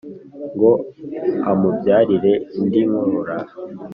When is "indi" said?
2.59-2.81